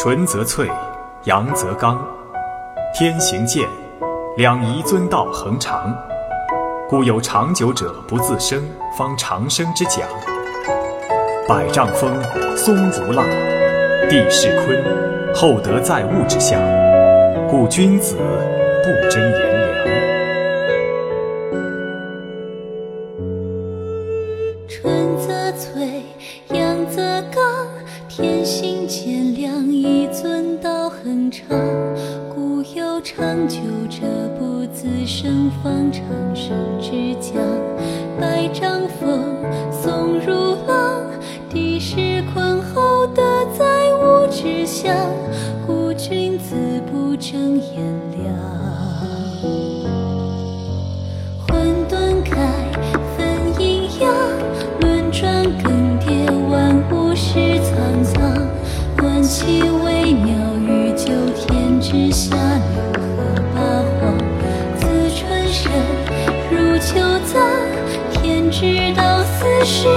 [0.00, 0.70] 纯则粹，
[1.24, 1.98] 阳则刚。
[2.96, 3.68] 天行健，
[4.36, 5.92] 两仪遵道恒长。
[6.88, 8.62] 故有长久者不自生，
[8.96, 10.08] 方长生之讲。
[11.48, 12.08] 百丈峰，
[12.56, 13.24] 松如浪；
[14.08, 16.60] 地势坤，厚德载物之象。
[17.50, 18.14] 故君子
[18.84, 19.68] 不争炎凉。
[24.68, 26.04] 纯则粹，
[28.88, 31.46] 千，两仪遵道恒长。
[32.34, 33.58] 故有长久
[33.90, 34.00] 者
[34.38, 36.02] 不自生，方长
[36.34, 37.34] 生之讲。
[38.18, 39.22] 百丈峰，
[39.70, 40.32] 松如
[40.66, 41.04] 浪；
[41.50, 43.22] 地势坤，厚德
[43.58, 43.64] 载
[44.00, 44.96] 物之象。
[45.66, 46.56] 故君子
[46.90, 47.84] 不争炎
[48.16, 48.34] 凉。
[51.46, 51.60] 混
[51.90, 52.57] 沌开，
[61.90, 62.82] 之下，六
[63.16, 63.60] 合八
[63.98, 64.18] 荒。
[64.76, 64.86] 自
[65.16, 65.72] 春生，
[66.50, 67.40] 入秋藏，
[68.12, 69.88] 天之道，四时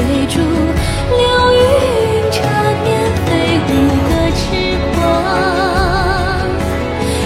[0.00, 1.20] 追逐，流
[1.52, 1.60] 云
[2.32, 2.40] 缠
[2.82, 2.88] 绵，
[3.26, 3.28] 飞
[3.68, 3.70] 舞
[4.08, 4.40] 的痴
[4.94, 4.98] 狂。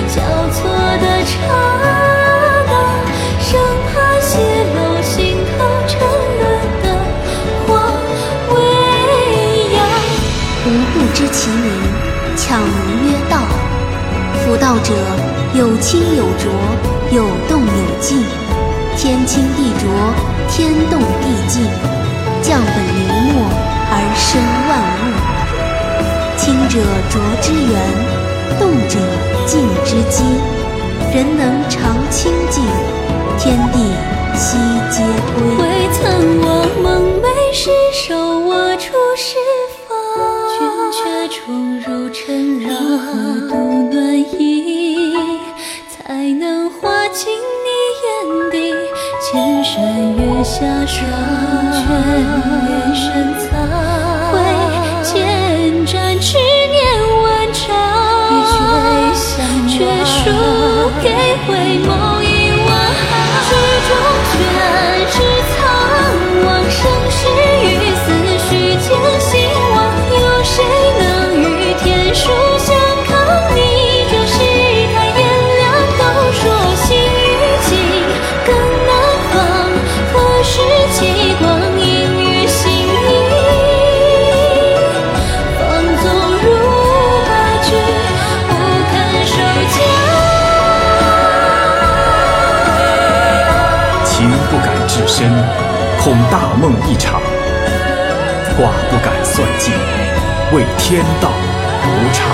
[0.09, 0.17] 交
[0.51, 0.57] 错
[0.99, 1.33] 的刹
[2.67, 2.73] 那，
[3.39, 3.47] 生
[3.87, 4.33] 怕泄
[4.75, 5.15] 露心
[5.47, 5.55] 头
[5.87, 5.93] 沉
[6.41, 6.43] 沦
[6.83, 6.85] 的
[7.65, 7.71] 花
[8.51, 8.55] 未
[9.75, 9.77] 央。
[10.67, 11.71] 无不知其名，
[12.37, 12.75] 巧名
[13.07, 13.39] 曰道。
[14.45, 14.93] 夫道者，
[15.55, 16.51] 有清有浊，
[17.13, 18.25] 有动有静。
[18.97, 19.89] 天清地浊，
[20.49, 21.63] 天动地静，
[22.47, 23.49] 降本流末
[23.89, 24.37] 而生
[24.69, 25.03] 万物。
[26.37, 26.77] 清者
[27.09, 27.73] 浊之源，
[28.61, 29.01] 动者
[29.47, 30.23] 静之基。
[31.15, 32.63] 人能常清静，
[33.39, 33.79] 天地
[34.37, 34.59] 悉
[34.91, 35.01] 皆
[35.33, 35.41] 归。
[35.57, 36.03] 未曾
[36.43, 39.39] 忘梦寐时，手握出释
[39.89, 39.97] 放，
[40.59, 40.61] 君
[40.93, 42.69] 却冲入尘峦。
[42.69, 43.07] 如何
[43.49, 43.55] 度
[43.91, 45.17] 暖意，
[45.89, 47.69] 才能化进你
[48.05, 48.75] 眼底？
[49.27, 49.83] 千山
[50.19, 51.01] 月下霜，
[51.73, 51.81] 却
[52.21, 53.09] 眼深
[53.41, 53.43] 藏，
[54.31, 54.37] 挥
[55.03, 55.13] 剑
[55.87, 56.37] 斩执
[56.71, 56.85] 念
[57.23, 57.25] 万
[57.55, 57.65] 丈，
[59.67, 59.75] 却
[60.05, 60.21] 输
[61.03, 61.09] 给
[61.47, 61.49] 回
[61.87, 61.89] 眸
[94.25, 95.31] 情不敢至深，
[96.01, 97.21] 恐大梦一场；
[98.57, 99.75] 卦不敢算尽，
[100.53, 101.29] 为天道
[101.85, 102.27] 无常。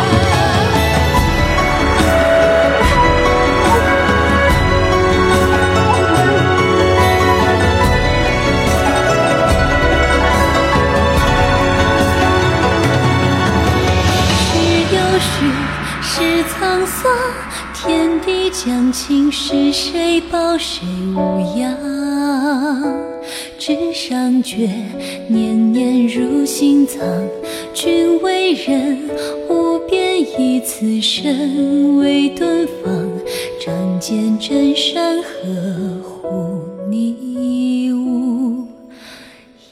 [14.39, 14.55] 是
[14.95, 15.51] 有序，
[16.03, 17.11] 是沧桑，
[17.83, 20.87] 天地将倾，是谁报，谁
[21.17, 21.75] 无恙？
[23.59, 24.69] 纸上卷，
[25.29, 27.01] 年年入心藏。
[27.73, 29.09] 君为人，
[29.49, 33.11] 无边以此身为敦芳。
[33.59, 36.61] 仗剑镇山，呵护
[36.91, 38.69] 你无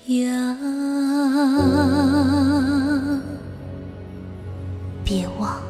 [0.07, 0.57] 恙。
[5.05, 5.61] 别忘。